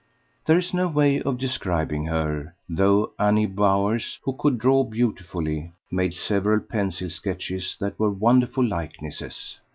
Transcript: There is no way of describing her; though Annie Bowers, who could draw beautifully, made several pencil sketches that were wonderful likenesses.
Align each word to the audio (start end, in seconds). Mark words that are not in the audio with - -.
There 0.47 0.57
is 0.57 0.73
no 0.73 0.87
way 0.87 1.21
of 1.21 1.37
describing 1.37 2.05
her; 2.07 2.55
though 2.67 3.11
Annie 3.19 3.45
Bowers, 3.45 4.17
who 4.23 4.33
could 4.33 4.57
draw 4.57 4.83
beautifully, 4.83 5.73
made 5.91 6.15
several 6.15 6.59
pencil 6.59 7.11
sketches 7.11 7.77
that 7.79 7.99
were 7.99 8.09
wonderful 8.09 8.65
likenesses. 8.65 9.59